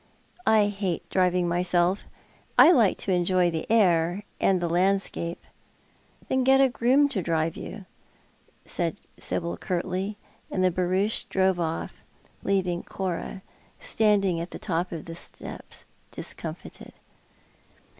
"I 0.47 0.65
hate 0.69 1.07
driving 1.11 1.47
myself. 1.47 2.07
I 2.57 2.71
like 2.71 2.97
to 3.01 3.11
enjoy 3.11 3.51
the 3.51 3.71
air, 3.71 4.23
and 4.39 4.59
the 4.59 4.67
landscape."" 4.67 5.39
Then 6.27 6.43
get 6.43 6.59
a 6.59 6.69
groom 6.69 7.07
to 7.09 7.21
drive 7.21 7.55
you," 7.55 7.85
said 8.65 8.97
Sibyl 9.19 9.57
curtly, 9.57 10.17
and 10.49 10.63
the 10.63 10.71
barouche 10.71 11.25
drove 11.25 11.59
off, 11.59 12.03
leaving 12.41 12.81
Cora 12.81 13.43
standing 13.79 14.39
at 14.41 14.49
the 14.49 14.57
top 14.57 14.91
of 14.91 15.05
the 15.05 15.13
steps 15.13 15.85
discomfited. 16.09 16.93